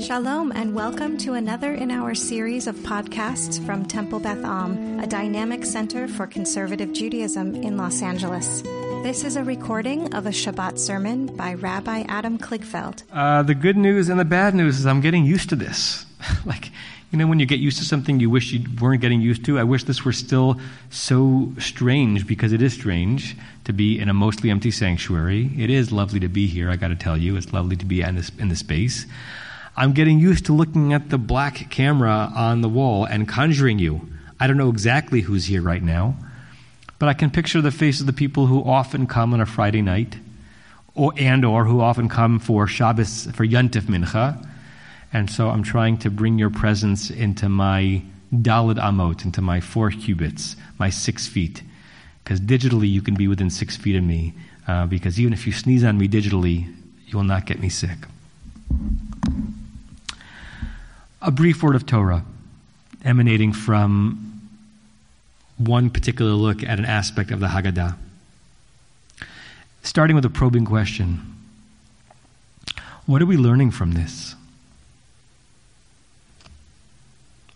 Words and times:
Shalom, 0.00 0.50
and 0.52 0.74
welcome 0.74 1.18
to 1.18 1.34
another 1.34 1.74
in 1.74 1.90
our 1.90 2.14
series 2.14 2.66
of 2.66 2.74
podcasts 2.76 3.62
from 3.66 3.84
Temple 3.84 4.18
Beth 4.18 4.42
Am, 4.42 4.98
a 4.98 5.06
dynamic 5.06 5.66
center 5.66 6.08
for 6.08 6.26
conservative 6.26 6.94
Judaism 6.94 7.54
in 7.54 7.76
Los 7.76 8.00
Angeles. 8.00 8.62
This 9.02 9.24
is 9.24 9.36
a 9.36 9.44
recording 9.44 10.14
of 10.14 10.24
a 10.24 10.30
Shabbat 10.30 10.78
sermon 10.78 11.26
by 11.36 11.52
Rabbi 11.52 12.04
Adam 12.08 12.38
Kligfeld. 12.38 13.02
Uh, 13.12 13.42
the 13.42 13.54
good 13.54 13.76
news 13.76 14.08
and 14.08 14.18
the 14.18 14.24
bad 14.24 14.54
news 14.54 14.78
is 14.78 14.86
I'm 14.86 15.02
getting 15.02 15.26
used 15.26 15.50
to 15.50 15.56
this. 15.56 16.06
like, 16.46 16.70
you 17.10 17.18
know, 17.18 17.26
when 17.26 17.38
you 17.38 17.44
get 17.44 17.60
used 17.60 17.76
to 17.78 17.84
something 17.84 18.20
you 18.20 18.30
wish 18.30 18.52
you 18.52 18.64
weren't 18.80 19.02
getting 19.02 19.20
used 19.20 19.44
to, 19.44 19.58
I 19.58 19.64
wish 19.64 19.84
this 19.84 20.02
were 20.02 20.12
still 20.12 20.58
so 20.88 21.52
strange 21.58 22.26
because 22.26 22.54
it 22.54 22.62
is 22.62 22.72
strange 22.72 23.36
to 23.64 23.74
be 23.74 23.98
in 23.98 24.08
a 24.08 24.14
mostly 24.14 24.48
empty 24.48 24.70
sanctuary. 24.70 25.50
It 25.58 25.68
is 25.68 25.92
lovely 25.92 26.20
to 26.20 26.28
be 26.28 26.46
here, 26.46 26.70
I 26.70 26.76
got 26.76 26.88
to 26.88 26.96
tell 26.96 27.18
you. 27.18 27.36
It's 27.36 27.52
lovely 27.52 27.76
to 27.76 27.84
be 27.84 28.00
in 28.00 28.14
this, 28.14 28.32
in 28.38 28.48
this 28.48 28.60
space. 28.60 29.04
I'm 29.76 29.92
getting 29.92 30.18
used 30.18 30.46
to 30.46 30.52
looking 30.52 30.92
at 30.92 31.10
the 31.10 31.18
black 31.18 31.70
camera 31.70 32.32
on 32.34 32.60
the 32.60 32.68
wall 32.68 33.04
and 33.04 33.28
conjuring 33.28 33.78
you. 33.78 34.08
I 34.38 34.46
don't 34.46 34.56
know 34.56 34.68
exactly 34.68 35.20
who's 35.20 35.46
here 35.46 35.62
right 35.62 35.82
now, 35.82 36.16
but 36.98 37.08
I 37.08 37.14
can 37.14 37.30
picture 37.30 37.60
the 37.60 37.70
faces 37.70 38.00
of 38.00 38.06
the 38.06 38.12
people 38.12 38.46
who 38.46 38.64
often 38.64 39.06
come 39.06 39.32
on 39.32 39.40
a 39.40 39.46
Friday 39.46 39.80
night, 39.80 40.18
or 40.94 41.12
and 41.16 41.44
or 41.44 41.66
who 41.66 41.80
often 41.80 42.08
come 42.08 42.40
for 42.40 42.66
Shabbos 42.66 43.26
for 43.32 43.46
Yontif 43.46 43.82
Mincha, 43.82 44.44
and 45.12 45.30
so 45.30 45.50
I'm 45.50 45.62
trying 45.62 45.98
to 45.98 46.10
bring 46.10 46.38
your 46.38 46.50
presence 46.50 47.10
into 47.10 47.48
my 47.48 48.02
Daled 48.34 48.78
Amot, 48.78 49.24
into 49.24 49.40
my 49.40 49.60
four 49.60 49.90
cubits, 49.90 50.56
my 50.78 50.90
six 50.90 51.26
feet, 51.28 51.62
because 52.24 52.40
digitally 52.40 52.90
you 52.90 53.02
can 53.02 53.14
be 53.14 53.28
within 53.28 53.50
six 53.50 53.76
feet 53.76 53.96
of 53.96 54.02
me, 54.02 54.34
uh, 54.66 54.86
because 54.86 55.20
even 55.20 55.32
if 55.32 55.46
you 55.46 55.52
sneeze 55.52 55.84
on 55.84 55.96
me 55.96 56.08
digitally, 56.08 56.74
you 57.06 57.16
will 57.16 57.24
not 57.24 57.46
get 57.46 57.60
me 57.60 57.68
sick 57.68 57.98
a 61.22 61.30
brief 61.30 61.62
word 61.62 61.76
of 61.76 61.86
Torah 61.86 62.24
emanating 63.04 63.52
from 63.52 64.48
one 65.58 65.90
particular 65.90 66.32
look 66.32 66.62
at 66.62 66.78
an 66.78 66.86
aspect 66.86 67.30
of 67.30 67.40
the 67.40 67.48
Haggadah. 67.48 67.96
Starting 69.82 70.16
with 70.16 70.24
a 70.24 70.30
probing 70.30 70.64
question 70.64 71.20
What 73.06 73.20
are 73.20 73.26
we 73.26 73.36
learning 73.36 73.70
from 73.70 73.92
this? 73.92 74.34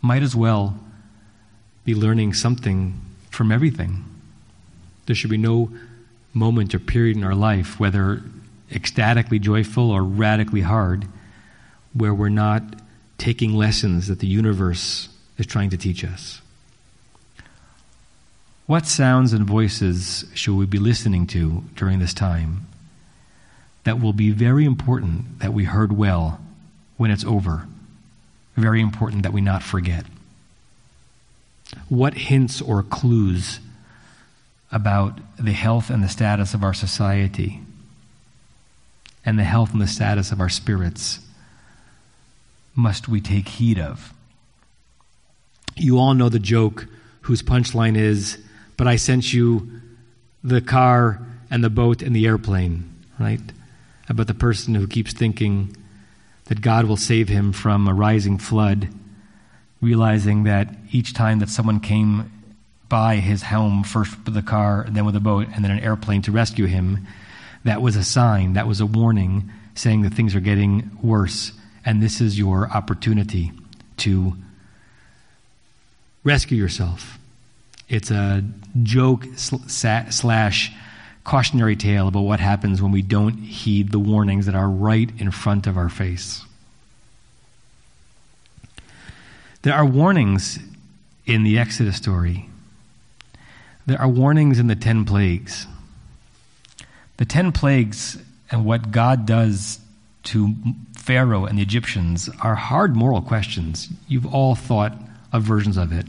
Might 0.02 0.22
as 0.22 0.36
well 0.36 0.78
be 1.86 1.94
learning 1.94 2.34
something 2.34 3.00
from 3.30 3.50
everything. 3.50 4.05
There 5.06 5.17
should 5.17 5.30
be 5.30 5.39
no 5.39 5.70
moment 6.34 6.74
or 6.74 6.78
period 6.78 7.17
in 7.17 7.24
our 7.24 7.34
life, 7.34 7.80
whether 7.80 8.22
ecstatically 8.70 9.39
joyful 9.39 9.91
or 9.91 10.02
radically 10.02 10.62
hard, 10.62 11.06
where 11.94 12.12
we're 12.12 12.28
not 12.28 12.62
taking 13.19 13.55
lessons 13.55 14.09
that 14.09 14.19
the 14.19 14.27
universe 14.27 15.09
is 15.39 15.47
trying 15.47 15.70
to 15.70 15.77
teach 15.77 16.05
us. 16.05 16.41
What 18.67 18.87
sounds 18.87 19.33
and 19.33 19.47
voices 19.47 20.25
should 20.34 20.57
we 20.57 20.67
be 20.67 20.79
listening 20.79 21.27
to 21.29 21.65
during 21.75 21.98
this 21.98 22.15
time 22.15 22.67
that 23.85 24.01
will 24.01 24.15
be 24.15 24.31
very 24.31 24.65
important 24.65 25.41
that 25.41 25.53
we 25.53 25.65
heard 25.65 25.92
well 25.92 26.41
when 26.97 27.11
it's 27.11 27.25
over? 27.25 27.67
Very 28.57 28.81
important 28.81 29.23
that 29.25 29.33
we 29.33 29.42
not 29.42 29.62
forget. 29.62 30.07
What 31.89 32.15
hints 32.15 32.62
or 32.62 32.83
clues 32.83 33.61
about 34.73 35.19
the 35.39 35.53
health 35.53 35.91
and 35.91 36.03
the 36.03 36.09
status 36.09 36.55
of 36.55 36.65
our 36.65 36.75
society 36.75 37.61
and 39.27 39.39
the 39.39 39.45
health 39.45 39.73
and 39.73 39.81
the 39.81 39.87
status 39.87 40.33
of 40.33 40.41
our 40.41 40.48
spirits 40.48 41.20
must 42.75 43.08
we 43.08 43.20
take 43.20 43.48
heed 43.48 43.78
of? 43.78 44.12
You 45.77 45.98
all 45.98 46.14
know 46.14 46.28
the 46.28 46.39
joke 46.39 46.86
whose 47.22 47.42
punchline 47.42 47.97
is, 47.97 48.39
But 48.77 48.89
I 48.89 48.97
sent 48.97 49.33
you 49.33 49.80
the 50.42 50.61
car 50.61 51.20
and 51.51 51.62
the 51.62 51.70
boat 51.70 52.02
and 52.02 52.14
the 52.14 52.27
airplane, 52.27 52.92
right? 53.20 53.40
About 54.08 54.27
the 54.27 54.35
person 54.35 54.74
who 54.74 54.89
keeps 54.89 55.12
thinking 55.12 55.77
that 56.46 56.61
God 56.61 56.86
will 56.86 56.96
save 56.96 57.29
him 57.29 57.52
from 57.52 57.86
a 57.86 57.95
rising 57.95 58.36
flood, 58.36 58.89
realizing 59.80 60.42
that 60.42 60.74
each 60.91 61.14
time 61.14 61.39
that 61.39 61.48
someone 61.48 61.79
came 61.79 62.30
by 62.89 63.17
his 63.17 63.45
home, 63.45 63.85
first 63.85 64.17
with 64.24 64.36
a 64.36 64.42
car, 64.42 64.86
then 64.91 65.05
with 65.05 65.17
a 65.17 65.20
boat, 65.20 65.46
and 65.55 65.64
then 65.64 65.70
an 65.70 65.79
airplane 65.79 66.23
to 66.23 66.33
rescue 66.33 66.67
him, 66.67 67.06
that 67.62 67.80
was 67.80 67.96
a 67.96 68.05
sign, 68.05 68.52
that 68.55 68.67
was 68.67 68.80
a 68.80 68.86
warning 68.86 69.51
saying 69.74 70.02
that 70.02 70.12
things 70.14 70.35
are 70.35 70.41
getting 70.41 70.91
worse 71.02 71.52
and 71.84 72.02
this 72.02 72.20
is 72.20 72.39
your 72.39 72.70
opportunity 72.70 73.52
to 73.98 74.34
rescue 76.22 76.56
yourself. 76.56 77.18
It's 77.89 78.11
a 78.11 78.42
joke 78.83 79.27
slash 79.36 80.73
cautionary 81.24 81.77
tale 81.77 82.08
about 82.08 82.23
what 82.23 82.40
happens 82.40 82.83
when 82.83 82.92
we 82.92 83.02
don't 83.02 83.39
heed 83.39 83.92
the 83.92 83.98
warnings 83.98 84.46
that 84.46 84.55
are 84.55 84.68
right 84.68 85.11
in 85.18 85.30
front 85.30 85.67
of 85.67 85.77
our 85.77 85.89
face. 85.89 86.42
There 89.62 89.74
are 89.74 89.86
warnings 89.86 90.58
in 91.27 91.42
the 91.42 91.58
Exodus 91.58 91.96
story. 91.96 92.48
There 93.86 94.00
are 94.00 94.08
warnings 94.08 94.58
in 94.58 94.67
the 94.67 94.74
ten 94.74 95.05
plagues. 95.05 95.67
The 97.17 97.24
ten 97.24 97.52
plagues 97.52 98.18
and 98.50 98.64
what 98.64 98.90
God 98.90 99.27
does 99.27 99.78
to 100.24 100.55
Pharaoh 101.05 101.45
and 101.45 101.59
the 101.59 101.63
Egyptians 101.63 102.31
are 102.41 102.55
hard 102.55 102.97
moral 102.97 103.20
questions. 103.20 103.91
You've 104.09 104.25
all 104.25 104.55
thought 104.55 104.97
of 105.35 105.42
versions 105.42 105.77
of 105.77 105.92
it. 105.92 106.07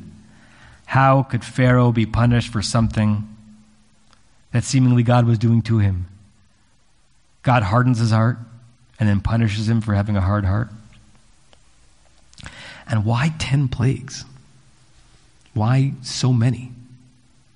How 0.85 1.23
could 1.23 1.43
Pharaoh 1.43 1.91
be 1.91 2.05
punished 2.05 2.49
for 2.49 2.61
something 2.61 3.27
that 4.53 4.63
seemingly 4.63 5.03
God 5.03 5.25
was 5.25 5.37
doing 5.37 5.61
to 5.63 5.79
him? 5.79 6.07
God 7.43 7.63
hardens 7.63 7.99
his 7.99 8.11
heart 8.11 8.37
and 8.97 9.09
then 9.09 9.19
punishes 9.19 9.67
him 9.67 9.81
for 9.81 9.93
having 9.93 10.15
a 10.15 10.21
hard 10.21 10.45
heart. 10.45 10.69
And 12.87 13.03
why 13.03 13.33
10 13.37 13.67
plagues? 13.67 14.23
Why 15.53 15.91
so 16.03 16.31
many? 16.31 16.71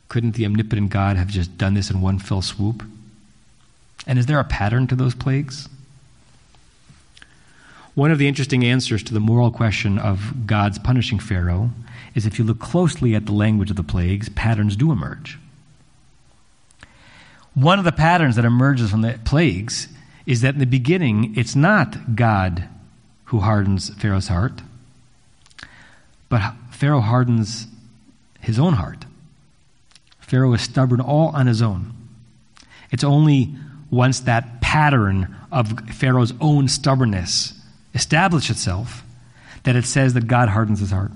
Couldn't 0.10 0.36
the 0.36 0.46
omnipotent 0.46 0.90
God 0.90 1.16
have 1.16 1.30
just 1.30 1.58
done 1.58 1.74
this 1.74 1.90
in 1.90 2.02
one 2.02 2.20
fell 2.20 2.42
swoop? 2.42 2.84
And 4.06 4.20
is 4.20 4.26
there 4.26 4.42
a 4.42 4.44
pattern 4.44 4.88
to 4.88 4.96
those 4.96 5.16
plagues? 5.16 5.70
One 8.00 8.12
of 8.12 8.18
the 8.18 8.30
interesting 8.30 8.64
answers 8.64 9.04
to 9.04 9.14
the 9.14 9.20
moral 9.20 9.52
question 9.52 10.00
of 10.00 10.48
God's 10.48 10.80
punishing 10.80 11.20
Pharaoh 11.20 11.72
is 12.16 12.26
if 12.26 12.40
you 12.40 12.46
look 12.46 12.60
closely 12.60 13.14
at 13.14 13.26
the 13.26 13.34
language 13.34 13.70
of 13.72 13.76
the 13.76 13.84
plagues, 13.84 14.30
patterns 14.30 14.78
do 14.78 14.94
emerge. 14.94 15.38
One 17.56 17.78
of 17.78 17.84
the 17.84 17.92
patterns 17.92 18.38
that 18.38 18.46
emerges 18.46 18.90
from 18.90 19.02
the 19.02 19.20
plagues 19.26 19.90
is 20.26 20.40
that 20.44 20.54
in 20.54 20.62
the 20.62 20.66
beginning, 20.66 21.36
it's 21.36 21.58
not 21.58 22.16
God 22.16 22.70
who 23.26 23.42
hardens 23.42 23.94
Pharaoh's 23.96 24.30
heart, 24.30 24.62
but 26.30 26.54
Pharaoh 26.72 27.02
hardens 27.02 27.68
his 28.40 28.58
own 28.58 28.76
heart. 28.76 29.04
Pharaoh 30.22 30.54
is 30.54 30.62
stubborn 30.62 31.02
all 31.02 31.36
on 31.36 31.48
his 31.48 31.62
own. 31.62 31.94
It's 32.92 33.04
only 33.04 33.54
once 33.92 34.22
that 34.22 34.62
pattern 34.62 35.36
of 35.52 35.78
Pharaoh's 35.90 36.32
own 36.40 36.70
stubbornness 36.70 37.59
establish 38.00 38.50
itself, 38.50 39.04
that 39.64 39.76
it 39.76 39.86
says 39.86 40.14
that 40.14 40.26
God 40.26 40.48
hardens 40.50 40.80
his 40.80 40.92
heart. 40.92 41.12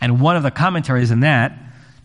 And 0.00 0.20
one 0.20 0.36
of 0.36 0.42
the 0.42 0.50
commentaries 0.50 1.10
in 1.10 1.20
that, 1.20 1.58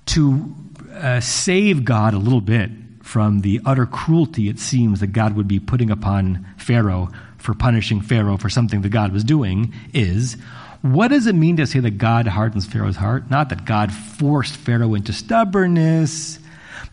to 0.08 0.56
uh, 0.94 1.20
save 1.20 1.86
God 1.86 2.14
a 2.14 2.18
little 2.18 2.42
bit 2.42 2.72
from 3.02 3.42
the 3.42 3.60
utter 3.66 3.86
cruelty 3.86 4.48
it 4.48 4.58
seems 4.58 5.02
that 5.02 5.08
God 5.08 5.36
would 5.36 5.48
be 5.48 5.60
putting 5.60 5.92
upon 5.92 6.46
Pharaoh 6.58 7.10
for 7.38 7.54
punishing 7.54 8.00
Pharaoh 8.00 8.38
for 8.38 8.50
something 8.50 8.82
that 8.82 8.90
God 8.90 9.12
was 9.12 9.26
doing, 9.26 9.74
is 9.94 10.38
what 10.82 11.10
does 11.10 11.28
it 11.28 11.36
mean 11.36 11.58
to 11.58 11.68
say 11.68 11.80
that 11.80 11.98
God 11.98 12.26
hardens 12.26 12.66
Pharaoh's 12.66 12.96
heart? 12.96 13.30
Not 13.30 13.50
that 13.50 13.66
God 13.66 13.92
forced 13.92 14.56
Pharaoh 14.56 14.96
into 14.96 15.12
stubbornness, 15.12 16.40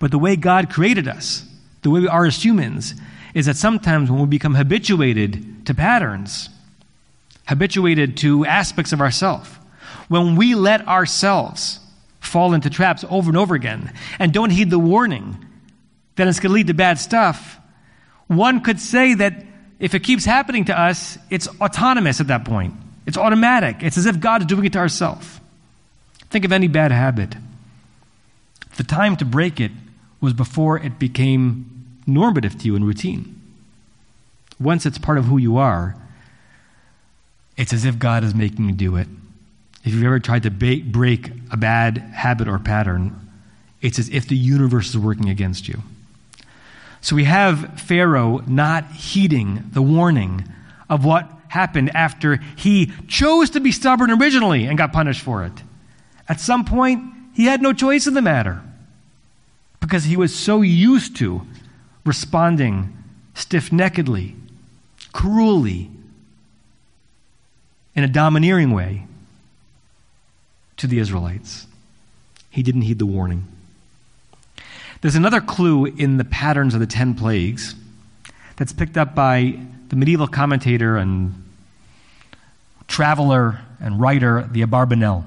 but 0.01 0.11
the 0.11 0.19
way 0.19 0.35
God 0.35 0.71
created 0.71 1.07
us, 1.07 1.45
the 1.83 1.91
way 1.91 2.01
we 2.01 2.09
are 2.09 2.27
as 2.27 2.45
humans, 2.45 2.95
is 3.35 3.47
that 3.47 3.57
sometimes 3.57 4.11
when 4.11 4.21
we 4.21 4.27
become 4.27 4.55
habituated 4.55 5.67
to 5.67 5.75
patterns, 5.75 6.49
habituated 7.47 8.17
to 8.19 8.45
aspects 8.45 8.93
of 8.93 9.01
ourself, 9.01 9.59
when 10.09 10.37
we 10.37 10.55
let 10.55 10.87
ourselves 10.89 11.81
fall 12.21 12.55
into 12.55 12.71
traps 12.71 13.05
over 13.09 13.31
and 13.31 13.37
over 13.37 13.55
again 13.55 13.93
and 14.19 14.33
don't 14.33 14.51
heed 14.51 14.71
the 14.71 14.79
warning 14.79 15.45
that 16.17 16.29
it's 16.29 16.41
going 16.41 16.51
to 16.51 16.55
lead 16.55 16.67
to 16.67 16.75
bad 16.75 16.99
stuff, 16.99 17.59
one 18.27 18.61
could 18.61 18.81
say 18.81 19.15
that 19.15 19.45
if 19.79 19.95
it 19.95 20.01
keeps 20.01 20.25
happening 20.25 20.67
to 20.67 20.79
us, 20.79 21.19
it's 21.31 21.49
autonomous 21.61 22.21
at 22.21 22.29
that 22.29 22.45
point. 22.45 22.75
It's 23.07 23.17
automatic. 23.17 23.83
It's 23.83 23.97
as 23.97 24.07
if 24.07 24.21
God 24.21 24.43
is 24.43 24.47
doing 24.47 24.67
it 24.67 24.75
to 24.75 24.79
ourselves. 24.79 25.41
Think 26.29 26.45
of 26.45 26.53
any 26.53 26.69
bad 26.69 26.93
habit. 26.93 27.35
The 28.77 28.85
time 28.85 29.17
to 29.17 29.25
break 29.25 29.59
it 29.59 29.73
was 30.21 30.33
before 30.33 30.79
it 30.79 30.99
became 30.99 31.80
normative 32.13 32.59
to 32.59 32.67
you 32.67 32.77
and 32.77 32.87
routine. 32.87 33.41
Once 34.59 34.85
it's 34.85 34.99
part 34.99 35.19
of 35.19 35.25
who 35.25 35.39
you 35.39 35.57
are, 35.57 35.97
it's 37.57 37.73
as 37.73 37.85
if 37.85 37.99
God 37.99 38.25
is 38.25 38.35
making 38.35 38.67
you 38.67 38.73
do 38.73 38.97
it. 38.97 39.09
If 39.85 39.95
you've 39.95 40.05
ever 40.05 40.21
tried 40.21 40.43
to 40.43 40.51
ba- 40.51 40.83
break 40.85 41.31
a 41.51 41.57
bad 41.57 41.99
habit 41.99 42.49
or 42.49 42.59
pattern, 42.59 43.15
it's 43.81 43.99
as 43.99 44.09
if 44.11 44.29
the 44.29 44.37
universe 44.37 44.91
is 44.91 44.99
working 44.99 45.29
against 45.29 45.69
you. 45.69 45.83
So 47.01 47.17
we 47.17 47.25
have 47.25 47.81
Pharaoh 47.81 48.43
not 48.47 48.91
heeding 48.93 49.65
the 49.73 49.81
warning 49.81 50.45
of 50.89 51.05
what 51.05 51.31
happened 51.49 51.91
after 51.95 52.37
he 52.57 52.93
chose 53.09 53.51
to 53.51 53.61
be 53.61 53.73
stubborn 53.73 54.11
originally 54.11 54.67
and 54.67 54.77
got 54.77 54.93
punished 54.93 55.23
for 55.23 55.45
it. 55.45 55.53
At 56.29 56.41
some 56.41 56.65
point, 56.65 57.03
he 57.35 57.47
had 57.47 57.63
no 57.63 57.73
choice 57.73 58.07
in 58.07 58.15
the 58.15 58.23
matter 58.23 58.63
because 59.81 60.05
he 60.05 60.17
was 60.17 60.35
so 60.35 60.63
used 60.63 61.17
to 61.17 61.47
responding 62.05 62.97
stiff 63.35 63.71
neckedly, 63.71 64.35
cruelly, 65.13 65.91
in 67.95 68.05
a 68.05 68.09
domineering 68.09 68.71
way 68.71 69.07
to 70.77 70.87
the 70.87 70.99
Israelites. 70.99 71.67
He 72.51 72.63
didn't 72.63 72.83
heed 72.83 72.99
the 72.99 73.07
warning. 73.07 73.47
There's 75.01 75.15
another 75.15 75.41
clue 75.41 75.87
in 75.87 76.17
the 76.17 76.25
patterns 76.25 76.75
of 76.75 76.81
the 76.81 76.87
ten 76.87 77.15
plagues 77.15 77.75
that's 78.57 78.73
picked 78.73 78.97
up 78.97 79.15
by 79.15 79.59
the 79.89 79.97
medieval 79.97 80.29
commentator 80.29 80.97
and 80.97 81.35
traveler 82.87 83.61
and 83.81 84.01
writer, 84.01 84.49
the 84.51 84.63
Abarbanel, 84.63 85.25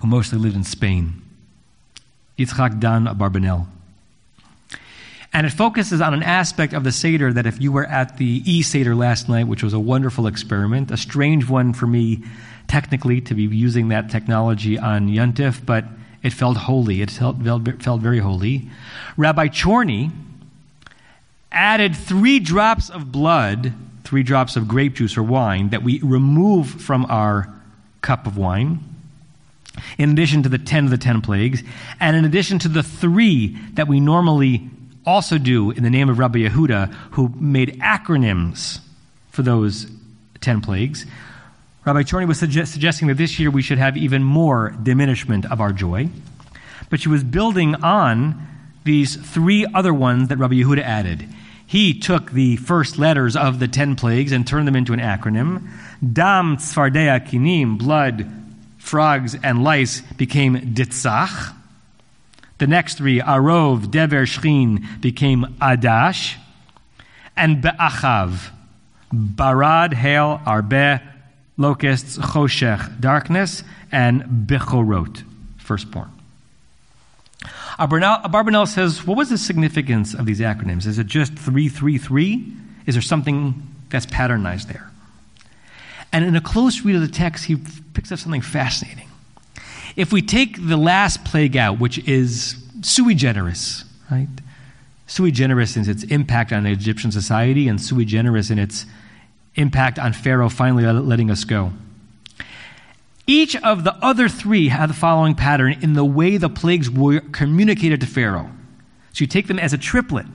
who 0.00 0.06
mostly 0.06 0.38
lived 0.38 0.56
in 0.56 0.64
Spain. 0.64 1.22
Yitzhak 2.38 2.78
Dan 2.80 3.06
Abarbanel. 3.06 3.66
And 5.32 5.46
it 5.46 5.50
focuses 5.50 6.00
on 6.00 6.12
an 6.12 6.22
aspect 6.22 6.74
of 6.74 6.84
the 6.84 6.92
Seder 6.92 7.32
that 7.32 7.46
if 7.46 7.60
you 7.60 7.72
were 7.72 7.86
at 7.86 8.18
the 8.18 8.42
E 8.44 8.62
Seder 8.62 8.94
last 8.94 9.28
night, 9.28 9.48
which 9.48 9.62
was 9.62 9.72
a 9.72 9.80
wonderful 9.80 10.26
experiment, 10.26 10.90
a 10.90 10.96
strange 10.96 11.48
one 11.48 11.72
for 11.72 11.86
me 11.86 12.22
technically 12.68 13.20
to 13.22 13.34
be 13.34 13.44
using 13.44 13.88
that 13.88 14.10
technology 14.10 14.78
on 14.78 15.08
Yuntif, 15.08 15.64
but 15.64 15.84
it 16.22 16.32
felt 16.32 16.56
holy. 16.56 17.02
It 17.02 17.10
felt, 17.10 17.36
felt 17.82 18.00
very 18.00 18.18
holy. 18.18 18.68
Rabbi 19.16 19.48
Chorny 19.48 20.10
added 21.50 21.96
three 21.96 22.38
drops 22.38 22.90
of 22.90 23.10
blood, 23.10 23.72
three 24.04 24.22
drops 24.22 24.56
of 24.56 24.68
grape 24.68 24.94
juice 24.94 25.16
or 25.16 25.22
wine, 25.22 25.70
that 25.70 25.82
we 25.82 26.00
remove 26.02 26.68
from 26.68 27.06
our 27.06 27.52
cup 28.02 28.26
of 28.26 28.36
wine, 28.36 28.80
in 29.96 30.10
addition 30.10 30.42
to 30.42 30.48
the 30.48 30.58
ten 30.58 30.84
of 30.84 30.90
the 30.90 30.98
ten 30.98 31.20
plagues, 31.20 31.62
and 32.00 32.16
in 32.16 32.24
addition 32.24 32.58
to 32.58 32.68
the 32.68 32.82
three 32.82 33.56
that 33.72 33.88
we 33.88 33.98
normally 33.98 34.68
also 35.04 35.38
do 35.38 35.70
in 35.70 35.82
the 35.82 35.90
name 35.90 36.08
of 36.08 36.18
Rabbi 36.18 36.40
Yehuda, 36.40 36.92
who 37.12 37.32
made 37.38 37.80
acronyms 37.80 38.80
for 39.30 39.42
those 39.42 39.90
ten 40.40 40.60
plagues. 40.60 41.06
Rabbi 41.84 42.02
Chorny 42.02 42.28
was 42.28 42.38
suggest- 42.38 42.72
suggesting 42.72 43.08
that 43.08 43.16
this 43.16 43.38
year 43.38 43.50
we 43.50 43.62
should 43.62 43.78
have 43.78 43.96
even 43.96 44.22
more 44.22 44.70
diminishment 44.82 45.50
of 45.50 45.60
our 45.60 45.72
joy. 45.72 46.08
But 46.90 47.00
she 47.00 47.08
was 47.08 47.24
building 47.24 47.74
on 47.76 48.46
these 48.84 49.16
three 49.16 49.66
other 49.74 49.94
ones 49.94 50.28
that 50.28 50.36
Rabbi 50.36 50.54
Yehuda 50.54 50.82
added. 50.82 51.28
He 51.66 51.98
took 51.98 52.32
the 52.32 52.56
first 52.56 52.98
letters 52.98 53.34
of 53.34 53.58
the 53.58 53.68
ten 53.68 53.96
plagues 53.96 54.30
and 54.30 54.46
turned 54.46 54.68
them 54.68 54.76
into 54.76 54.92
an 54.92 55.00
acronym. 55.00 55.68
Dam, 56.12 56.58
Tzfardea, 56.58 57.26
Kinim, 57.26 57.78
blood, 57.78 58.30
frogs, 58.78 59.34
and 59.42 59.64
lice 59.64 60.02
became 60.02 60.74
Ditzach. 60.74 61.54
The 62.62 62.68
next 62.68 62.94
three, 62.94 63.18
Arov, 63.18 63.90
Dever, 63.90 64.24
Shchin, 64.24 65.00
became 65.00 65.56
Adash. 65.60 66.36
And 67.36 67.60
Be'achav, 67.60 68.50
Barad, 69.12 69.92
Hail, 69.92 70.40
Arbe, 70.46 71.00
locusts, 71.56 72.18
choshech, 72.18 73.00
darkness, 73.00 73.64
and 73.90 74.46
bechorot, 74.46 75.24
firstborn. 75.58 76.08
Abarbanel 77.80 78.68
says, 78.68 79.04
what 79.04 79.16
was 79.16 79.28
the 79.28 79.38
significance 79.38 80.14
of 80.14 80.24
these 80.24 80.38
acronyms? 80.38 80.86
Is 80.86 81.00
it 81.00 81.08
just 81.08 81.32
333? 81.32 82.46
Is 82.86 82.94
there 82.94 83.02
something 83.02 83.60
that's 83.90 84.06
patternized 84.06 84.68
there? 84.68 84.88
And 86.12 86.24
in 86.24 86.36
a 86.36 86.40
close 86.40 86.82
read 86.82 86.94
of 86.94 87.02
the 87.02 87.08
text, 87.08 87.46
he 87.46 87.56
picks 87.92 88.12
up 88.12 88.20
something 88.20 88.40
fascinating. 88.40 89.08
If 89.96 90.12
we 90.12 90.22
take 90.22 90.66
the 90.66 90.76
last 90.76 91.24
plague 91.24 91.56
out, 91.56 91.78
which 91.78 91.98
is 92.08 92.56
sui 92.82 93.14
generis, 93.14 93.84
right? 94.10 94.28
Sui 95.06 95.30
generis 95.30 95.76
in 95.76 95.88
its 95.88 96.04
impact 96.04 96.52
on 96.52 96.64
Egyptian 96.66 97.12
society 97.12 97.68
and 97.68 97.80
sui 97.80 98.04
generis 98.04 98.50
in 98.50 98.58
its 98.58 98.86
impact 99.54 99.98
on 99.98 100.12
Pharaoh 100.12 100.48
finally 100.48 100.84
letting 100.84 101.30
us 101.30 101.44
go. 101.44 101.72
Each 103.26 103.54
of 103.56 103.84
the 103.84 103.94
other 103.96 104.28
three 104.28 104.68
had 104.68 104.90
the 104.90 104.94
following 104.94 105.34
pattern 105.34 105.78
in 105.80 105.92
the 105.92 106.04
way 106.04 106.36
the 106.38 106.48
plagues 106.48 106.90
were 106.90 107.20
communicated 107.20 108.00
to 108.00 108.06
Pharaoh. 108.06 108.50
So 109.12 109.22
you 109.22 109.26
take 109.26 109.46
them 109.46 109.58
as 109.58 109.72
a 109.72 109.78
triplet. 109.78 110.26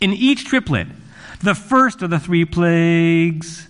In 0.00 0.12
each 0.12 0.44
triplet, 0.44 0.88
the 1.40 1.54
first 1.54 2.02
of 2.02 2.10
the 2.10 2.18
three 2.18 2.44
plagues, 2.44 3.68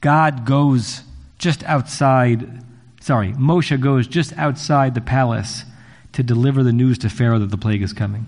God 0.00 0.44
goes 0.44 1.02
just 1.38 1.64
outside, 1.64 2.62
sorry, 3.06 3.32
Moshe 3.34 3.80
goes 3.80 4.08
just 4.08 4.36
outside 4.36 4.96
the 4.96 5.00
palace 5.00 5.62
to 6.12 6.24
deliver 6.24 6.64
the 6.64 6.72
news 6.72 6.98
to 6.98 7.08
Pharaoh 7.08 7.38
that 7.38 7.52
the 7.52 7.56
plague 7.56 7.82
is 7.82 7.92
coming. 7.92 8.26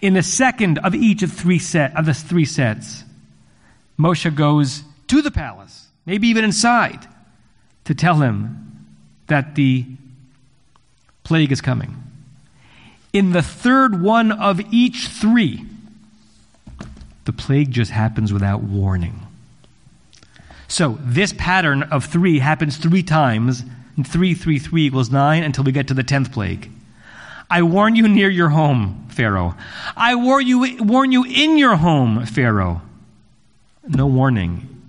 In 0.00 0.14
the 0.14 0.22
second 0.22 0.78
of 0.78 0.94
each 0.94 1.24
of 1.24 1.32
three 1.32 1.58
set 1.58 1.96
of 1.96 2.06
the 2.06 2.14
three 2.14 2.44
sets, 2.44 3.02
Moshe 3.98 4.32
goes 4.36 4.84
to 5.08 5.20
the 5.20 5.32
palace, 5.32 5.88
maybe 6.06 6.28
even 6.28 6.44
inside, 6.44 7.08
to 7.86 7.94
tell 7.94 8.20
him 8.20 8.86
that 9.26 9.56
the 9.56 9.84
plague 11.24 11.50
is 11.50 11.60
coming. 11.60 11.96
In 13.12 13.32
the 13.32 13.42
third 13.42 14.00
one 14.00 14.30
of 14.30 14.60
each 14.72 15.08
three, 15.08 15.64
the 17.24 17.32
plague 17.32 17.72
just 17.72 17.90
happens 17.90 18.32
without 18.32 18.62
warning. 18.62 19.26
So 20.70 20.98
this 21.02 21.34
pattern 21.36 21.82
of 21.82 22.06
three 22.06 22.38
happens 22.38 22.78
three 22.78 23.02
times, 23.02 23.64
three, 24.06 24.32
three, 24.32 24.58
three 24.58 24.86
equals 24.86 25.10
nine 25.10 25.42
until 25.42 25.64
we 25.64 25.72
get 25.72 25.88
to 25.88 25.94
the 25.94 26.02
tenth 26.02 26.32
plague. 26.32 26.70
I 27.50 27.62
warn 27.62 27.96
you 27.96 28.08
near 28.08 28.30
your 28.30 28.48
home, 28.48 29.06
Pharaoh. 29.10 29.54
I 29.96 30.14
warn 30.14 30.46
you, 30.46 30.82
warn 30.82 31.12
you 31.12 31.24
in 31.24 31.58
your 31.58 31.76
home, 31.76 32.24
Pharaoh 32.24 32.80
no 33.96 34.06
warning, 34.06 34.82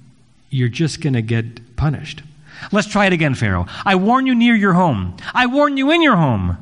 you're 0.49 0.69
just 0.69 1.01
going 1.01 1.13
to 1.13 1.21
get 1.21 1.75
punished. 1.75 2.23
Let's 2.71 2.87
try 2.87 3.07
it 3.07 3.13
again, 3.13 3.35
Pharaoh. 3.35 3.65
I 3.85 3.95
warn 3.95 4.27
you 4.27 4.35
near 4.35 4.55
your 4.55 4.73
home. 4.73 5.17
I 5.33 5.47
warn 5.47 5.77
you 5.77 5.91
in 5.91 6.01
your 6.01 6.15
home. 6.15 6.57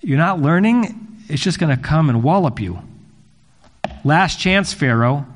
You're 0.00 0.18
not 0.18 0.40
learning, 0.40 1.24
it's 1.28 1.42
just 1.42 1.58
going 1.58 1.76
to 1.76 1.82
come 1.82 2.08
and 2.08 2.22
wallop 2.22 2.60
you. 2.60 2.78
Last 4.04 4.38
chance, 4.38 4.72
Pharaoh. 4.72 5.26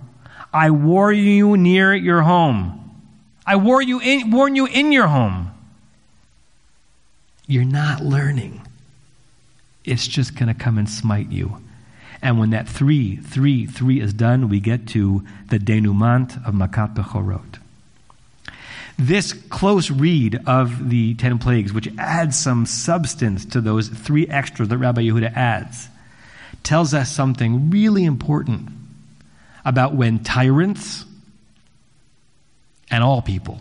I 0.52 0.71
warn 0.71 1.16
you 1.16 1.57
near 1.57 1.95
your 1.95 2.23
home. 2.23 2.76
I 3.47 3.57
warn 3.57 3.87
you 3.88 4.00
in, 4.00 4.30
warn 4.30 4.57
you 4.57 4.66
in 4.66 4.92
your 4.92 5.07
home. 5.07 5.52
You're 7.47 7.64
not 7.64 8.02
learning. 8.02 8.66
It's 9.85 10.07
just 10.07 10.37
going 10.37 10.49
to 10.49 10.54
come 10.54 10.78
and 10.78 10.88
smite 10.88 11.30
you. 11.30 11.61
And 12.23 12.38
when 12.38 12.50
that 12.50 12.69
three, 12.69 13.16
three, 13.16 13.66
three 13.66 14.00
is 14.00 14.12
done, 14.12 14.49
we 14.49 14.61
get 14.61 14.87
to 14.88 15.25
the 15.49 15.59
denouement 15.59 16.37
of 16.47 16.54
Makat 16.54 16.95
Bechorot. 16.95 17.59
This 18.99 19.33
close 19.33 19.90
read 19.90 20.38
of 20.47 20.90
the 20.90 21.14
ten 21.14 21.38
plagues, 21.38 21.73
which 21.73 21.88
adds 21.97 22.38
some 22.38 22.66
substance 22.66 23.47
to 23.47 23.62
those 23.62 23.88
three 23.88 24.28
extras 24.28 24.69
that 24.69 24.76
Rabbi 24.76 25.02
Yehuda 25.02 25.35
adds, 25.35 25.88
tells 26.62 26.92
us 26.92 27.11
something 27.11 27.71
really 27.71 28.04
important 28.04 28.69
about 29.64 29.95
when 29.95 30.23
tyrants 30.23 31.05
and 32.90 33.05
all 33.05 33.23
people 33.23 33.61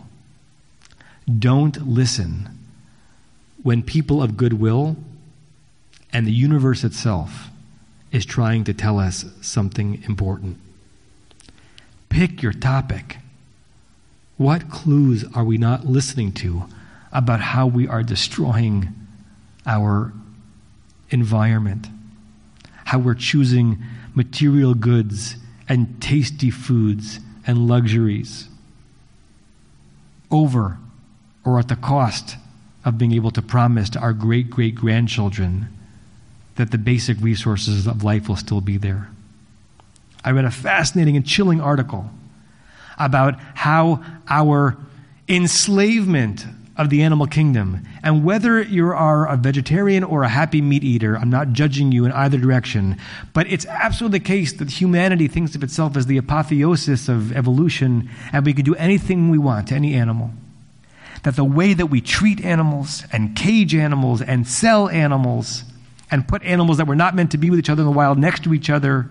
don't 1.38 1.86
listen 1.86 2.48
when 3.62 3.82
people 3.82 4.22
of 4.22 4.36
goodwill 4.36 4.96
and 6.12 6.26
the 6.26 6.32
universe 6.32 6.82
itself 6.82 7.48
is 8.10 8.24
trying 8.24 8.64
to 8.64 8.74
tell 8.74 8.98
us 8.98 9.24
something 9.40 10.02
important. 10.08 10.58
Pick 12.08 12.42
your 12.42 12.52
topic. 12.52 13.18
What 14.36 14.70
clues 14.70 15.24
are 15.34 15.44
we 15.44 15.58
not 15.58 15.86
listening 15.86 16.32
to 16.32 16.64
about 17.12 17.40
how 17.40 17.66
we 17.66 17.86
are 17.86 18.02
destroying 18.02 18.88
our 19.66 20.12
environment? 21.10 21.86
How 22.86 22.98
we're 22.98 23.14
choosing 23.14 23.78
material 24.14 24.74
goods 24.74 25.36
and 25.70 26.02
tasty 26.02 26.50
foods 26.50 27.20
and 27.46 27.68
luxuries 27.68 28.48
over 30.30 30.76
or 31.44 31.58
at 31.60 31.68
the 31.68 31.76
cost 31.76 32.36
of 32.84 32.98
being 32.98 33.12
able 33.12 33.30
to 33.30 33.40
promise 33.40 33.88
to 33.88 33.98
our 34.00 34.12
great 34.12 34.50
great 34.50 34.74
grandchildren 34.74 35.68
that 36.56 36.72
the 36.72 36.78
basic 36.78 37.16
resources 37.20 37.86
of 37.86 38.02
life 38.02 38.28
will 38.28 38.36
still 38.36 38.60
be 38.60 38.76
there. 38.76 39.08
I 40.24 40.32
read 40.32 40.44
a 40.44 40.50
fascinating 40.50 41.16
and 41.16 41.24
chilling 41.24 41.60
article 41.60 42.10
about 42.98 43.38
how 43.54 44.04
our 44.28 44.76
enslavement 45.28 46.44
of 46.80 46.90
the 46.90 47.02
animal 47.02 47.26
kingdom. 47.26 47.86
And 48.02 48.24
whether 48.24 48.62
you 48.62 48.86
are 48.86 49.28
a 49.28 49.36
vegetarian 49.36 50.02
or 50.02 50.22
a 50.22 50.28
happy 50.28 50.62
meat 50.62 50.82
eater, 50.82 51.16
I'm 51.16 51.28
not 51.28 51.52
judging 51.52 51.92
you 51.92 52.06
in 52.06 52.12
either 52.12 52.38
direction, 52.38 52.96
but 53.34 53.46
it's 53.48 53.66
absolutely 53.66 54.18
the 54.18 54.24
case 54.24 54.54
that 54.54 54.70
humanity 54.70 55.28
thinks 55.28 55.54
of 55.54 55.62
itself 55.62 55.96
as 55.96 56.06
the 56.06 56.16
apotheosis 56.16 57.08
of 57.08 57.36
evolution, 57.36 58.08
and 58.32 58.46
we 58.46 58.54
can 58.54 58.64
do 58.64 58.74
anything 58.76 59.28
we 59.28 59.36
want 59.36 59.68
to 59.68 59.74
any 59.74 59.94
animal. 59.94 60.30
That 61.24 61.36
the 61.36 61.44
way 61.44 61.74
that 61.74 61.86
we 61.86 62.00
treat 62.00 62.42
animals 62.42 63.04
and 63.12 63.36
cage 63.36 63.74
animals 63.74 64.22
and 64.22 64.48
sell 64.48 64.88
animals 64.88 65.64
and 66.10 66.26
put 66.26 66.42
animals 66.44 66.78
that 66.78 66.86
were 66.86 66.96
not 66.96 67.14
meant 67.14 67.32
to 67.32 67.38
be 67.38 67.50
with 67.50 67.58
each 67.58 67.68
other 67.68 67.82
in 67.82 67.86
the 67.86 67.92
wild 67.94 68.18
next 68.18 68.44
to 68.44 68.54
each 68.54 68.70
other 68.70 69.10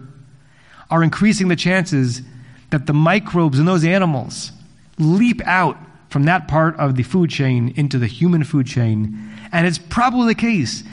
are 0.89 1.03
increasing 1.03 1.49
the 1.49 1.55
chances 1.55 2.23
that 2.71 2.87
the 2.87 2.93
microbes 2.93 3.59
in 3.59 3.65
those 3.65 3.85
animals 3.85 4.51
leap 4.97 5.39
out 5.45 5.77
from 6.09 6.23
that 6.23 6.47
part 6.47 6.75
of 6.77 6.95
the 6.95 7.03
food 7.03 7.29
chain 7.29 7.73
into 7.75 7.97
the 7.97 8.07
human 8.07 8.43
food 8.43 8.67
chain. 8.67 9.31
And 9.51 9.65
it's 9.67 9.77
probably 9.77 10.33
the 10.33 10.39
case 10.39 10.83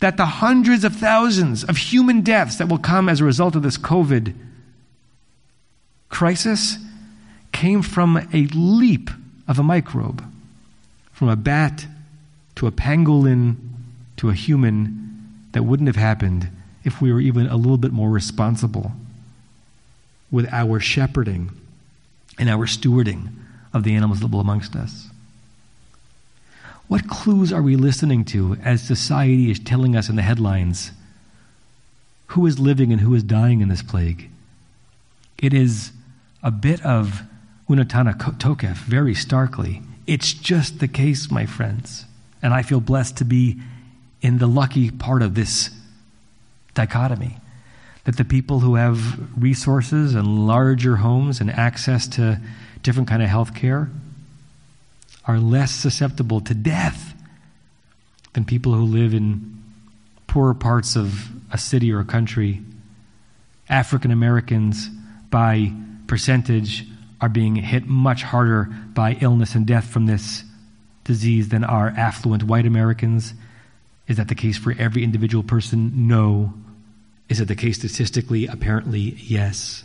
that 0.00 0.16
the 0.16 0.26
hundreds 0.26 0.84
of 0.84 0.96
thousands 0.96 1.62
of 1.62 1.76
human 1.76 2.22
deaths 2.22 2.56
that 2.56 2.68
will 2.68 2.78
come 2.78 3.08
as 3.08 3.20
a 3.20 3.24
result 3.24 3.54
of 3.54 3.62
this 3.62 3.78
COVID 3.78 4.34
crisis 6.08 6.76
came 7.52 7.82
from 7.82 8.16
a 8.16 8.46
leap 8.48 9.10
of 9.46 9.58
a 9.58 9.62
microbe, 9.62 10.24
from 11.12 11.28
a 11.28 11.36
bat 11.36 11.86
to 12.56 12.66
a 12.66 12.72
pangolin 12.72 13.56
to 14.16 14.28
a 14.28 14.34
human 14.34 15.48
that 15.52 15.62
wouldn't 15.62 15.86
have 15.86 15.96
happened 15.96 16.48
if 16.84 17.00
we 17.00 17.12
were 17.12 17.20
even 17.20 17.46
a 17.46 17.56
little 17.56 17.78
bit 17.78 17.92
more 17.92 18.10
responsible 18.10 18.92
with 20.32 20.52
our 20.52 20.80
shepherding 20.80 21.50
and 22.38 22.48
our 22.48 22.66
stewarding 22.66 23.28
of 23.72 23.84
the 23.84 23.94
animals 23.94 24.20
that 24.20 24.26
live 24.26 24.40
amongst 24.40 24.76
us? 24.76 25.08
What 26.88 27.08
clues 27.08 27.52
are 27.52 27.62
we 27.62 27.76
listening 27.76 28.24
to 28.26 28.56
as 28.62 28.82
society 28.82 29.50
is 29.50 29.58
telling 29.58 29.96
us 29.96 30.08
in 30.08 30.16
the 30.16 30.22
headlines 30.22 30.92
who 32.26 32.46
is 32.46 32.58
living 32.58 32.92
and 32.92 33.00
who 33.00 33.14
is 33.14 33.22
dying 33.22 33.60
in 33.60 33.68
this 33.68 33.82
plague? 33.82 34.28
It 35.38 35.54
is 35.54 35.92
a 36.42 36.50
bit 36.50 36.84
of 36.84 37.22
unetaneh 37.68 38.18
tokef, 38.38 38.76
very 38.76 39.14
starkly. 39.14 39.82
It's 40.06 40.34
just 40.34 40.80
the 40.80 40.88
case, 40.88 41.30
my 41.30 41.46
friends. 41.46 42.04
And 42.42 42.52
I 42.52 42.62
feel 42.62 42.80
blessed 42.80 43.16
to 43.18 43.24
be 43.24 43.60
in 44.20 44.38
the 44.38 44.46
lucky 44.46 44.90
part 44.90 45.22
of 45.22 45.34
this 45.34 45.70
dichotomy 46.74 47.38
that 48.04 48.16
the 48.16 48.24
people 48.24 48.60
who 48.60 48.74
have 48.74 49.40
resources 49.40 50.14
and 50.14 50.46
larger 50.46 50.96
homes 50.96 51.40
and 51.40 51.50
access 51.50 52.06
to 52.08 52.40
different 52.82 53.08
kind 53.08 53.22
of 53.22 53.28
health 53.28 53.54
care 53.54 53.90
are 55.24 55.38
less 55.38 55.70
susceptible 55.70 56.40
to 56.40 56.54
death 56.54 57.14
than 58.32 58.44
people 58.44 58.74
who 58.74 58.84
live 58.84 59.14
in 59.14 59.62
poorer 60.26 60.54
parts 60.54 60.96
of 60.96 61.28
a 61.52 61.58
city 61.58 61.92
or 61.92 62.00
a 62.00 62.04
country. 62.04 62.60
African 63.68 64.10
Americans, 64.10 64.88
by 65.30 65.72
percentage, 66.06 66.86
are 67.20 67.28
being 67.28 67.54
hit 67.54 67.86
much 67.86 68.22
harder 68.22 68.64
by 68.94 69.16
illness 69.20 69.54
and 69.54 69.64
death 69.66 69.86
from 69.86 70.06
this 70.06 70.42
disease 71.04 71.50
than 71.50 71.62
are 71.62 71.88
affluent 71.96 72.42
white 72.42 72.66
Americans. 72.66 73.34
Is 74.08 74.16
that 74.16 74.28
the 74.28 74.34
case 74.34 74.58
for 74.58 74.74
every 74.76 75.04
individual 75.04 75.44
person? 75.44 76.08
No. 76.08 76.52
Is 77.32 77.40
it 77.40 77.48
the 77.48 77.56
case 77.56 77.78
statistically? 77.78 78.46
Apparently, 78.46 79.16
yes. 79.18 79.84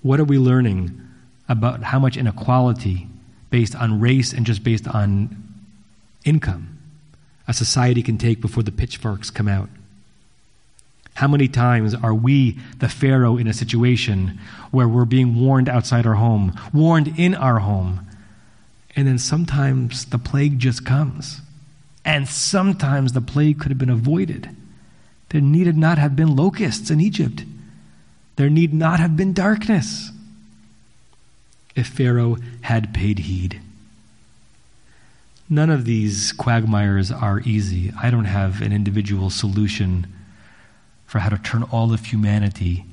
What 0.00 0.18
are 0.18 0.24
we 0.24 0.38
learning 0.38 0.98
about 1.46 1.82
how 1.82 1.98
much 1.98 2.16
inequality 2.16 3.06
based 3.50 3.76
on 3.76 4.00
race 4.00 4.32
and 4.32 4.46
just 4.46 4.64
based 4.64 4.88
on 4.88 5.36
income 6.24 6.78
a 7.46 7.52
society 7.52 8.02
can 8.02 8.16
take 8.16 8.40
before 8.40 8.62
the 8.62 8.72
pitchforks 8.72 9.28
come 9.28 9.48
out. 9.48 9.68
How 11.14 11.28
many 11.28 11.48
times 11.48 11.94
are 11.94 12.14
we 12.14 12.58
the 12.78 12.88
Pharaoh 12.88 13.36
in 13.36 13.46
a 13.46 13.52
situation 13.52 14.38
where 14.70 14.88
we're 14.88 15.04
being 15.04 15.34
warned 15.34 15.68
outside 15.68 16.06
our 16.06 16.14
home, 16.14 16.54
warned 16.72 17.18
in 17.18 17.34
our 17.34 17.58
home, 17.58 18.06
and 18.94 19.06
then 19.06 19.18
sometimes 19.18 20.06
the 20.06 20.18
plague 20.18 20.58
just 20.58 20.86
comes? 20.86 21.40
And 22.04 22.26
sometimes 22.26 23.12
the 23.12 23.20
plague 23.20 23.58
could 23.58 23.70
have 23.70 23.78
been 23.78 23.90
avoided. 23.90 24.48
There 25.30 25.40
needed 25.40 25.76
not 25.76 25.98
have 25.98 26.14
been 26.14 26.36
locusts 26.36 26.90
in 26.90 27.00
Egypt. 27.00 27.44
There 28.36 28.50
need 28.50 28.74
not 28.74 29.00
have 29.00 29.16
been 29.16 29.32
darkness 29.32 30.10
if 31.74 31.86
Pharaoh 31.86 32.36
had 32.62 32.92
paid 32.92 33.20
heed. 33.20 33.60
None 35.48 35.70
of 35.70 35.84
these 35.84 36.32
quagmires 36.32 37.10
are 37.10 37.40
easy. 37.40 37.92
I 38.00 38.10
don't 38.10 38.26
have 38.26 38.60
an 38.60 38.72
individual 38.72 39.30
solution 39.30 40.06
for 41.06 41.18
how 41.18 41.28
to 41.28 41.38
turn 41.38 41.64
all 41.64 41.92
of 41.92 42.06
humanity 42.06 42.84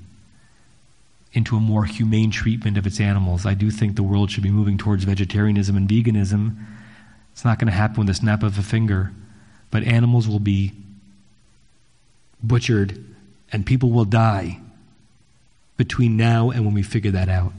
into 1.33 1.55
a 1.55 1.59
more 1.59 1.85
humane 1.85 2.31
treatment 2.31 2.77
of 2.77 2.87
its 2.87 2.99
animals. 2.99 3.45
I 3.45 3.53
do 3.53 3.69
think 3.69 3.95
the 3.95 4.03
world 4.03 4.31
should 4.31 4.43
be 4.43 4.49
moving 4.49 4.77
towards 4.77 5.03
vegetarianism 5.03 5.77
and 5.77 5.87
veganism. 5.87 6.55
It's 7.31 7.45
not 7.45 7.59
going 7.59 7.67
to 7.67 7.77
happen 7.77 7.97
with 7.97 8.07
the 8.07 8.13
snap 8.15 8.41
of 8.41 8.57
a 8.57 8.63
finger, 8.63 9.11
but 9.69 9.83
animals 9.83 10.27
will 10.27 10.39
be 10.39 10.73
butchered 12.43 13.03
and 13.51 13.65
people 13.65 13.91
will 13.91 14.05
die 14.05 14.59
between 15.77 16.17
now 16.17 16.49
and 16.49 16.65
when 16.65 16.73
we 16.73 16.83
figure 16.83 17.11
that 17.11 17.29
out 17.29 17.53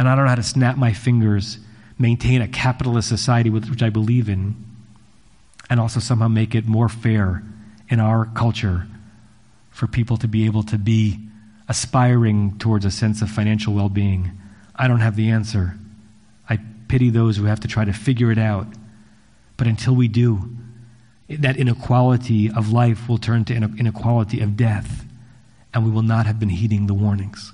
and 0.00 0.08
I 0.08 0.14
don't 0.14 0.24
know 0.24 0.30
how 0.30 0.36
to 0.36 0.42
snap 0.42 0.78
my 0.78 0.94
fingers, 0.94 1.58
maintain 1.98 2.40
a 2.40 2.48
capitalist 2.48 3.06
society 3.06 3.50
which 3.50 3.82
I 3.82 3.90
believe 3.90 4.30
in, 4.30 4.56
and 5.68 5.78
also 5.78 6.00
somehow 6.00 6.26
make 6.26 6.54
it 6.54 6.66
more 6.66 6.88
fair 6.88 7.42
in 7.90 8.00
our 8.00 8.24
culture 8.24 8.86
for 9.70 9.86
people 9.86 10.16
to 10.16 10.26
be 10.26 10.46
able 10.46 10.62
to 10.62 10.78
be 10.78 11.18
aspiring 11.68 12.58
towards 12.58 12.86
a 12.86 12.90
sense 12.90 13.20
of 13.20 13.30
financial 13.30 13.74
well 13.74 13.90
being. 13.90 14.30
I 14.74 14.88
don't 14.88 15.00
have 15.00 15.16
the 15.16 15.28
answer. 15.28 15.74
I 16.48 16.58
pity 16.88 17.10
those 17.10 17.36
who 17.36 17.44
have 17.44 17.60
to 17.60 17.68
try 17.68 17.84
to 17.84 17.92
figure 17.92 18.32
it 18.32 18.38
out. 18.38 18.68
But 19.58 19.66
until 19.66 19.94
we 19.94 20.08
do, 20.08 20.48
that 21.38 21.56
inequality 21.56 22.50
of 22.50 22.72
life 22.72 23.08
will 23.08 23.18
turn 23.18 23.44
to 23.44 23.54
inequality 23.54 24.40
of 24.40 24.56
death, 24.56 25.04
and 25.72 25.84
we 25.84 25.90
will 25.90 26.02
not 26.02 26.26
have 26.26 26.40
been 26.40 26.48
heeding 26.48 26.86
the 26.86 26.94
warnings. 26.94 27.52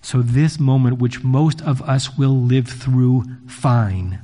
So, 0.00 0.22
this 0.22 0.58
moment, 0.58 0.98
which 0.98 1.22
most 1.22 1.60
of 1.62 1.82
us 1.82 2.16
will 2.16 2.36
live 2.36 2.68
through 2.68 3.24
fine, 3.46 4.20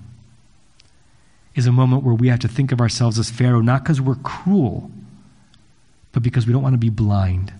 is 1.54 1.66
a 1.66 1.72
moment 1.72 2.04
where 2.04 2.14
we 2.14 2.28
have 2.28 2.38
to 2.40 2.48
think 2.48 2.70
of 2.70 2.80
ourselves 2.80 3.18
as 3.18 3.30
Pharaoh, 3.30 3.60
not 3.60 3.82
because 3.82 4.00
we're 4.00 4.16
cruel, 4.16 4.90
but 6.12 6.22
because 6.22 6.46
we 6.46 6.52
don't 6.52 6.62
want 6.62 6.74
to 6.74 6.78
be 6.78 6.90
blind. 6.90 7.52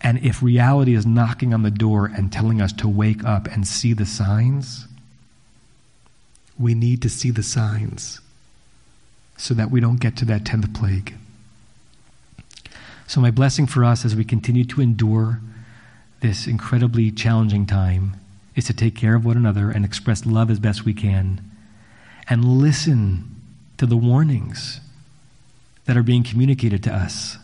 And 0.00 0.18
if 0.24 0.42
reality 0.42 0.94
is 0.94 1.04
knocking 1.04 1.52
on 1.52 1.62
the 1.62 1.70
door 1.70 2.06
and 2.06 2.32
telling 2.32 2.60
us 2.60 2.72
to 2.74 2.88
wake 2.88 3.24
up 3.24 3.48
and 3.48 3.66
see 3.66 3.92
the 3.92 4.06
signs, 4.06 4.86
we 6.58 6.74
need 6.74 7.02
to 7.02 7.08
see 7.08 7.30
the 7.30 7.42
signs 7.42 8.20
so 9.36 9.54
that 9.54 9.70
we 9.70 9.80
don't 9.80 10.00
get 10.00 10.16
to 10.16 10.24
that 10.24 10.44
10th 10.44 10.74
plague. 10.74 11.14
So, 13.06 13.20
my 13.20 13.30
blessing 13.30 13.66
for 13.66 13.84
us 13.84 14.04
as 14.04 14.16
we 14.16 14.24
continue 14.24 14.64
to 14.64 14.80
endure 14.80 15.40
this 16.20 16.46
incredibly 16.46 17.10
challenging 17.10 17.66
time 17.66 18.16
is 18.56 18.64
to 18.64 18.72
take 18.72 18.96
care 18.96 19.14
of 19.14 19.24
one 19.24 19.36
another 19.36 19.70
and 19.70 19.84
express 19.84 20.26
love 20.26 20.50
as 20.50 20.58
best 20.58 20.84
we 20.84 20.94
can 20.94 21.40
and 22.28 22.44
listen 22.44 23.36
to 23.76 23.86
the 23.86 23.96
warnings 23.96 24.80
that 25.84 25.96
are 25.96 26.02
being 26.02 26.24
communicated 26.24 26.82
to 26.82 26.92
us 26.92 27.36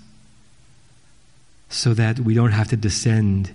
so 1.68 1.94
that 1.94 2.18
we 2.20 2.34
don't 2.34 2.52
have 2.52 2.68
to 2.68 2.76
descend 2.76 3.52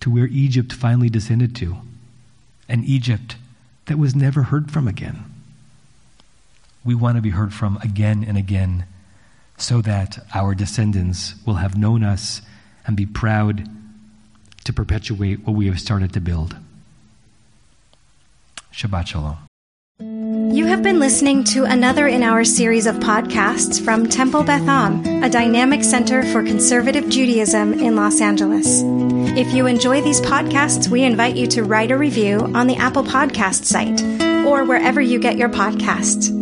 to 0.00 0.10
where 0.10 0.26
Egypt 0.26 0.72
finally 0.72 1.08
descended 1.08 1.54
to 1.56 1.76
an 2.68 2.82
Egypt 2.84 3.36
that 3.86 3.98
was 3.98 4.16
never 4.16 4.44
heard 4.44 4.70
from 4.70 4.88
again. 4.88 5.31
We 6.84 6.94
want 6.94 7.16
to 7.16 7.22
be 7.22 7.30
heard 7.30 7.52
from 7.52 7.78
again 7.82 8.24
and 8.26 8.36
again 8.36 8.86
so 9.56 9.80
that 9.82 10.18
our 10.34 10.54
descendants 10.54 11.34
will 11.46 11.54
have 11.54 11.76
known 11.76 12.02
us 12.02 12.42
and 12.86 12.96
be 12.96 13.06
proud 13.06 13.68
to 14.64 14.72
perpetuate 14.72 15.46
what 15.46 15.54
we 15.54 15.66
have 15.66 15.80
started 15.80 16.12
to 16.14 16.20
build. 16.20 16.56
Shabbat 18.72 19.06
Shalom. 19.06 19.38
You 20.52 20.66
have 20.66 20.82
been 20.82 20.98
listening 20.98 21.44
to 21.44 21.64
another 21.64 22.08
in 22.08 22.22
our 22.22 22.44
series 22.44 22.86
of 22.86 22.96
podcasts 22.96 23.82
from 23.82 24.08
Temple 24.08 24.42
Beth 24.42 24.66
Am, 24.66 25.22
a 25.22 25.30
dynamic 25.30 25.84
center 25.84 26.22
for 26.24 26.42
conservative 26.42 27.08
Judaism 27.08 27.74
in 27.74 27.94
Los 27.94 28.20
Angeles. 28.20 28.82
If 29.38 29.54
you 29.54 29.66
enjoy 29.66 30.00
these 30.02 30.20
podcasts, 30.20 30.88
we 30.88 31.04
invite 31.04 31.36
you 31.36 31.46
to 31.48 31.62
write 31.62 31.90
a 31.90 31.96
review 31.96 32.40
on 32.54 32.66
the 32.66 32.76
Apple 32.76 33.04
Podcast 33.04 33.64
site 33.64 34.02
or 34.44 34.64
wherever 34.64 35.00
you 35.00 35.18
get 35.18 35.36
your 35.36 35.48
podcasts. 35.48 36.41